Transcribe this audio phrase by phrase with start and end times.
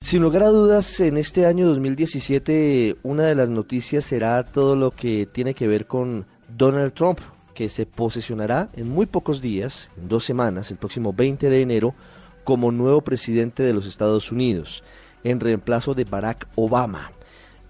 [0.00, 4.92] Sin lugar a dudas, en este año 2017 una de las noticias será todo lo
[4.92, 6.26] que tiene que ver con
[6.56, 7.18] Donald Trump,
[7.54, 11.94] que se posesionará en muy pocos días, en dos semanas, el próximo 20 de enero,
[12.44, 14.84] como nuevo presidente de los Estados Unidos,
[15.24, 17.10] en reemplazo de Barack Obama.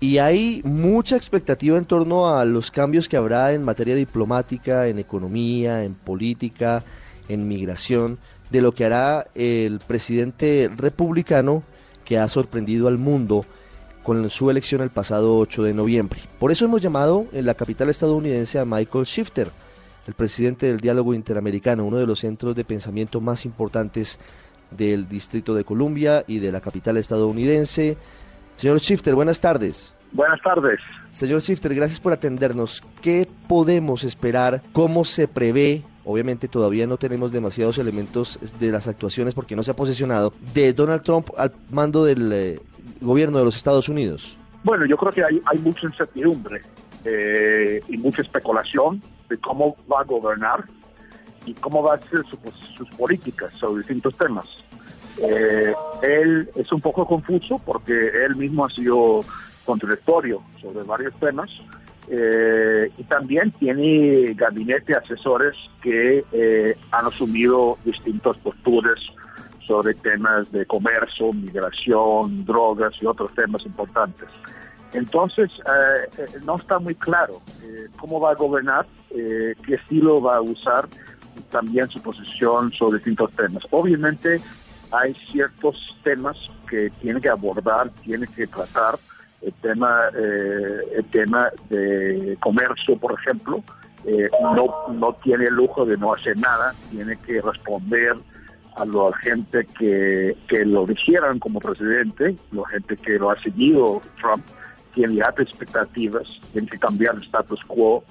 [0.00, 4.98] Y hay mucha expectativa en torno a los cambios que habrá en materia diplomática, en
[4.98, 6.84] economía, en política,
[7.28, 8.18] en migración,
[8.50, 11.62] de lo que hará el presidente republicano
[12.04, 13.44] que ha sorprendido al mundo
[14.02, 16.20] con su elección el pasado 8 de noviembre.
[16.38, 19.48] Por eso hemos llamado en la capital estadounidense a Michael Shifter,
[20.06, 24.18] el presidente del Diálogo Interamericano, uno de los centros de pensamiento más importantes
[24.70, 27.96] del Distrito de Columbia y de la capital estadounidense.
[28.56, 29.94] Señor Shifter, buenas tardes.
[30.12, 30.78] Buenas tardes.
[31.10, 32.82] Señor Shifter, gracias por atendernos.
[33.00, 34.62] ¿Qué podemos esperar?
[34.72, 35.82] ¿Cómo se prevé?
[36.04, 40.72] Obviamente todavía no tenemos demasiados elementos de las actuaciones porque no se ha posesionado de
[40.72, 42.60] Donald Trump al mando del eh,
[43.00, 44.36] gobierno de los Estados Unidos.
[44.62, 46.60] Bueno, yo creo que hay, hay mucha incertidumbre
[47.04, 50.64] eh, y mucha especulación de cómo va a gobernar
[51.46, 52.20] y cómo va a ser
[52.76, 54.46] sus políticas sobre distintos temas.
[55.18, 57.92] Eh, él es un poco confuso porque
[58.24, 59.24] él mismo ha sido
[59.64, 61.50] contradictorio sobre varios temas
[62.08, 69.00] eh, y también tiene gabinete asesores que eh, han asumido distintas posturas
[69.66, 74.28] sobre temas de comercio, migración, drogas y otros temas importantes.
[74.92, 75.50] Entonces,
[76.44, 77.40] no está muy claro
[77.98, 80.86] cómo va a gobernar, qué estilo va a usar
[81.50, 83.64] también su posición sobre distintos temas.
[83.70, 84.40] Obviamente
[84.90, 86.36] hay ciertos temas
[86.68, 88.98] que tiene que abordar, tiene que tratar,
[89.44, 93.62] el tema, eh, el tema de comercio, por ejemplo,
[94.06, 98.14] eh, no, no tiene el lujo de no hacer nada, tiene que responder
[98.76, 104.02] a la gente que, que lo eligieran como presidente, la gente que lo ha seguido
[104.20, 104.44] Trump,
[104.92, 108.04] tiene altas expectativas, tiene que cambiar el status quo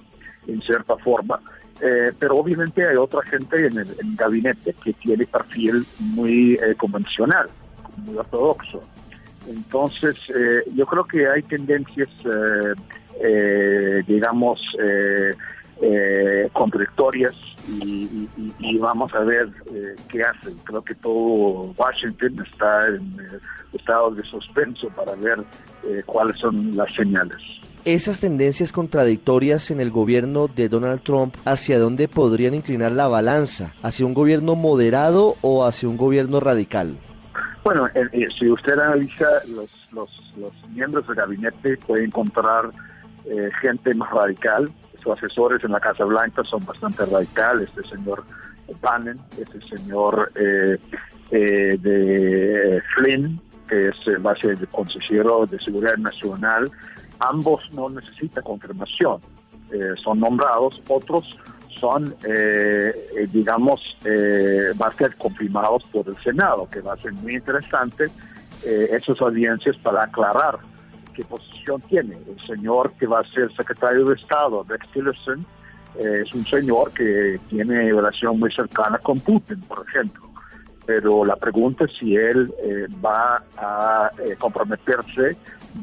[0.47, 1.39] en cierta forma.
[1.81, 7.49] Eh, pero obviamente hay otra gente en el, gabinete que tiene perfil muy eh, convencional,
[7.97, 8.81] muy ortodoxo.
[9.47, 12.09] Entonces, eh, yo creo que hay tendencias,
[14.07, 14.61] digamos,
[16.53, 17.35] contradictorias
[17.67, 19.49] y, vamos a ver
[20.09, 20.55] qué hacen.
[20.63, 23.41] Creo que todo Washington está en
[23.73, 25.43] estado de suspenso para ver
[26.05, 27.41] cuáles son las señales
[27.85, 33.73] esas tendencias contradictorias en el gobierno de Donald Trump, ¿hacia dónde podrían inclinar la balanza?
[33.81, 36.97] ¿Hacia un gobierno moderado o hacia un gobierno radical?
[37.63, 42.71] Bueno, eh, eh, si usted analiza los, los, miembros del gabinete, puede encontrar
[43.25, 44.71] eh, gente más radical.
[45.01, 47.69] Sus asesores en la Casa Blanca son bastante radicales.
[47.75, 48.23] Este señor
[48.81, 50.79] Bannon, este señor de
[52.95, 56.71] Flynn, que es base de consejero de seguridad nacional,
[57.19, 59.19] ambos no necesitan confirmación,
[59.71, 61.37] eh, son nombrados, otros
[61.83, 63.97] son, eh, eh, digamos,
[64.81, 68.05] va a ser confirmados por el Senado, que va a ser muy interesante
[68.63, 70.59] esas audiencias para aclarar
[71.13, 72.15] qué posición tiene.
[72.25, 75.45] El señor que va a ser secretario de Estado, Rex Tillerson,
[75.99, 80.29] es un señor que tiene relación muy cercana con Putin, por ejemplo.
[80.85, 82.53] Pero la pregunta es si él
[83.03, 85.37] va a comprometerse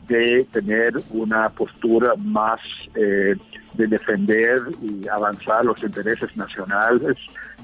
[0.08, 2.60] de tener una postura más
[2.94, 3.36] eh,
[3.74, 7.16] de defender y avanzar los intereses nacionales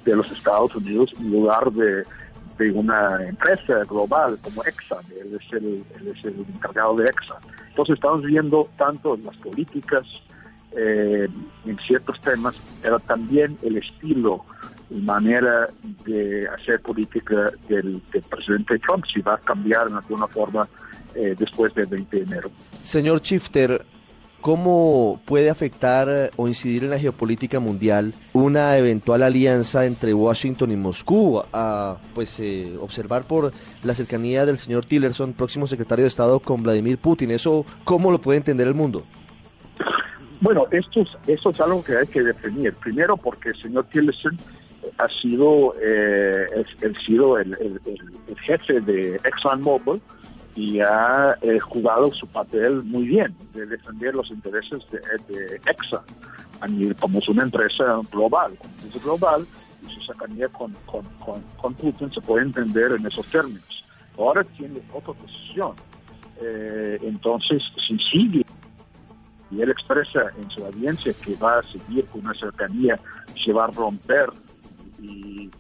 [0.05, 2.05] de los Estados Unidos en lugar de,
[2.73, 5.05] una empresa global como Exxon.
[5.21, 7.37] Él es, el, es el encargado de Exxon.
[7.69, 10.05] Entonces estamos viendo tanto las políticas
[10.75, 11.29] eh,
[11.67, 14.45] en ciertos temas, pero también el estilo
[14.89, 15.69] y manera
[16.07, 20.69] de hacer política del, del presidente Trump, si va a cambiar en alguna forma
[21.15, 22.51] eh, después del 20 de enero.
[22.81, 23.85] Señor Chifter,
[24.47, 30.77] ¿cómo puede afectar o incidir en la geopolítica mundial una eventual alianza entre Washington y
[30.77, 31.43] Moscú?
[31.53, 33.51] A pues eh, observar por
[33.83, 37.33] la cercanía del señor Tillerson, próximo secretario de Estado, con Vladimir Putin.
[37.33, 39.03] ¿Eso cómo lo puede entender el mundo?
[40.41, 42.73] Bueno, esto es, esto es algo que hay que definir.
[42.75, 44.39] Primero porque el señor Tillerson
[44.99, 46.47] ha sido, eh,
[46.83, 50.01] el, sido el, el, jefe de ExxonMobil
[50.57, 56.03] y ha eh, jugado su papel muy bien de defender los intereses de, de EXA
[57.01, 59.47] como es una empresa global, como global
[59.87, 61.05] y su cercanía con, con,
[61.61, 63.85] con, Putin se puede entender en esos términos.
[64.19, 65.75] Ahora tiene otra posición.
[66.41, 68.45] Eh, entonces, si sigue
[69.51, 72.99] y él expresa en su audiencia que va a seguir con una cercanía,
[73.43, 74.31] se va a romper
[75.01, 75.51] y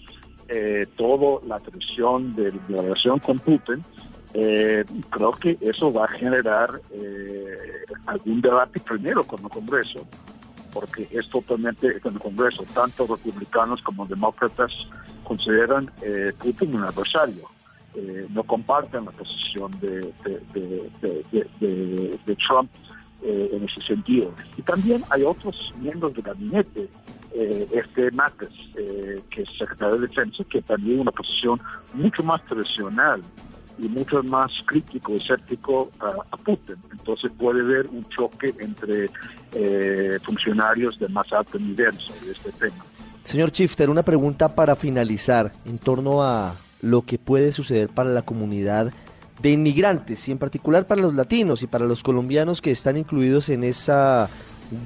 [0.48, 3.84] eh, toda la tradición de, la relación con Putin,
[4.34, 7.56] eh, creo que eso va a generar eh,
[8.06, 10.06] algún debate primero con el Congreso,
[10.72, 14.72] porque es totalmente en el Congreso, tanto republicanos como demócratas
[15.24, 17.48] consideran eh, Putin un adversario.
[17.94, 20.90] Eh, no comparten la posición de, de,
[22.46, 22.70] Trump
[23.22, 24.34] en ese sentido.
[24.58, 26.90] Y también hay otros miembros del gabinete
[27.72, 31.60] este Mattes, que es secretario de Defensa, que también una posición
[31.94, 33.22] mucho más tradicional
[33.78, 36.76] y mucho más crítico escéptico a, Putin.
[36.92, 39.10] Entonces puede haber un choque entre
[39.52, 42.84] eh, funcionarios de más alto nivel sobre este tema.
[43.24, 48.22] Señor Chifter, una pregunta para finalizar en torno a lo que puede suceder para la
[48.22, 48.92] comunidad
[49.42, 53.48] de inmigrantes y en particular para los latinos y para los colombianos que están incluidos
[53.48, 54.30] en esa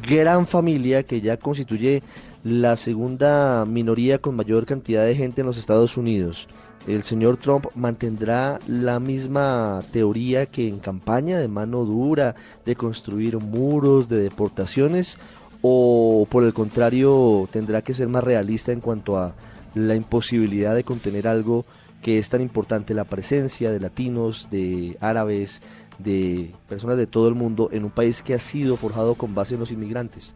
[0.08, 2.02] gran familia que ya constituye
[2.42, 6.48] la segunda minoría con mayor cantidad de gente en los Estados Unidos.
[6.86, 12.34] ¿El señor Trump mantendrá la misma teoría que en campaña de mano dura,
[12.64, 15.18] de construir muros, de deportaciones?
[15.60, 19.34] ¿O por el contrario tendrá que ser más realista en cuanto a
[19.74, 21.66] la imposibilidad de contener algo
[22.00, 25.60] que es tan importante, la presencia de latinos, de árabes,
[25.98, 29.52] de personas de todo el mundo en un país que ha sido forjado con base
[29.52, 30.34] en los inmigrantes?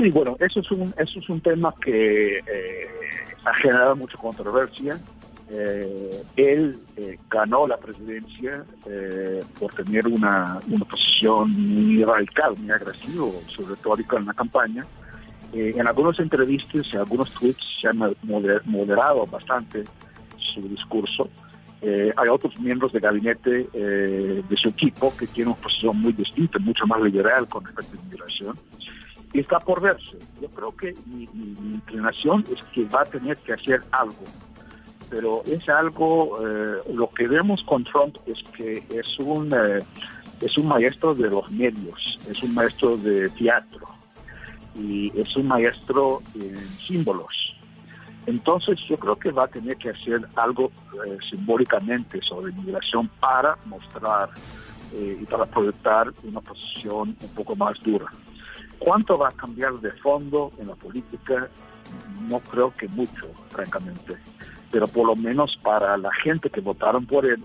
[0.00, 2.88] Sí, bueno, eso es un, eso es un tema que eh,
[3.44, 4.98] ha generado mucha controversia.
[5.50, 8.64] Eh, él eh, ganó la presidencia
[9.58, 14.86] por tener una, una, posición muy radical, muy agresiva, su retórica en la campaña.
[15.52, 19.84] en algunas entrevistas, en algunos tweets se ha moderado bastante
[20.38, 21.28] su discurso.
[21.82, 26.86] hay otros miembros del gabinete de su equipo que tienen una posición muy distinta, mucho
[26.86, 28.56] más liberal con respecto a la inmigración
[29.38, 30.18] está por verse.
[30.40, 31.28] Yo creo que mi,
[31.74, 34.24] inclinación es que va a tener que hacer algo,
[35.08, 39.80] pero es algo, eh, lo que vemos con Trump es que es un, eh,
[40.40, 43.86] es un maestro de los medios, es un maestro de teatro
[44.74, 47.56] y es un maestro en símbolos.
[48.26, 50.70] Entonces yo creo que va a tener que hacer algo
[51.06, 54.30] eh, simbólicamente sobre inmigración para mostrar
[54.92, 58.06] y para proyectar una posición un poco más dura.
[58.80, 61.48] ¿Cuánto va a cambiar de fondo en la política?
[62.28, 64.16] No creo que mucho, francamente.
[64.70, 67.44] Pero por lo menos para la gente que votaron por él,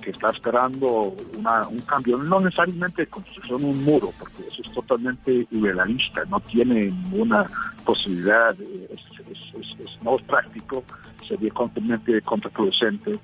[0.00, 5.46] que está esperando un cambio, no necesariamente construcción de un muro, porque eso es totalmente
[5.50, 7.44] irrealista, no tiene ninguna
[7.84, 10.84] posibilidad, es, no es práctico,
[11.26, 13.18] sería completamente contraproducente.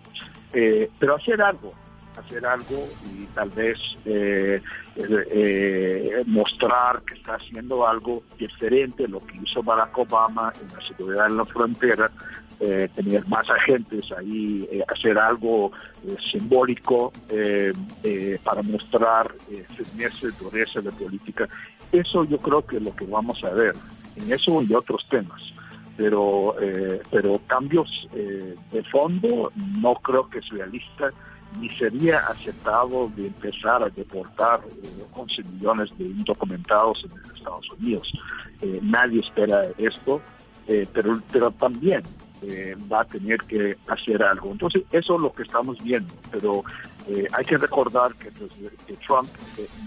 [0.53, 1.73] Eh, pero hacer algo,
[2.17, 4.61] hacer algo y tal vez eh,
[4.97, 11.27] eh, mostrar que está haciendo algo diferente lo que hizo Barack Obama en la seguridad
[11.27, 12.11] en la frontera,
[12.61, 15.73] eh, tener más agentes ahí, hacer algo
[16.31, 17.13] simbólico
[18.45, 19.35] para mostrar
[19.77, 21.49] firmeza y dureza de política.
[21.93, 23.75] Eso yo creo que es lo que vamos a ver
[24.17, 25.43] en eso y otros temas
[25.97, 26.57] pero
[27.11, 31.11] pero cambios de fondo no creo que es realista
[31.59, 34.61] ni sería aceptado de empezar a deportar
[35.13, 38.13] 11 eh, millones de indocumentados en Estados Unidos.
[38.61, 40.21] Eh, nadie espera esto,
[40.67, 42.03] eh, pero, pero también
[42.93, 44.53] va a tener que hacer algo.
[44.53, 46.63] Entonces, eso es lo que estamos viendo, pero
[47.33, 48.51] hay que recordar que, pues,
[49.07, 49.31] Trump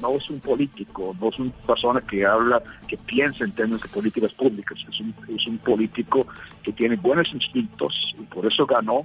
[0.02, 3.90] no es un político, no es una persona que habla, que piensa en términos de
[3.90, 6.26] políticas públicas, es un, es un político
[6.64, 9.04] que tiene buenos instintos y por eso ganó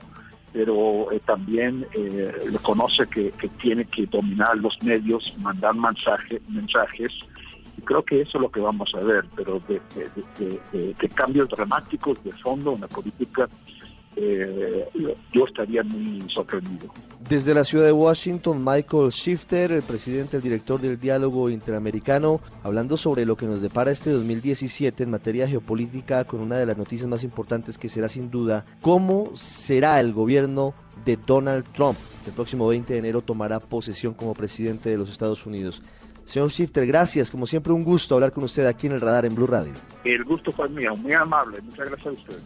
[0.53, 7.13] pero eh, también eh, reconoce que, tiene que dominar los medios, mandar mensaje, mensajes,
[7.79, 9.81] y creo que eso es lo que vamos a ver, pero de,
[10.75, 13.49] de cambios dramáticos de fondo en la política
[14.17, 14.85] eh,
[15.33, 16.93] yo estaría muy sorprendido.
[17.29, 22.97] Desde la ciudad de Washington, Michael Shifter, el presidente, el director del diálogo interamericano, hablando
[22.97, 27.09] sobre lo que nos depara este 2017 en materia geopolítica, con una de las noticias
[27.09, 32.37] más importantes que será sin duda cómo será el gobierno de Donald Trump, que el
[32.37, 35.83] próximo 20 de enero tomará posesión como presidente de los Estados Unidos.
[36.25, 37.31] Señor Shifter, gracias.
[37.31, 39.73] Como siempre, un gusto hablar con usted aquí en el radar en Blue Radio.
[40.05, 41.61] El gusto fue mío, muy amable.
[41.63, 42.37] Muchas gracias a usted.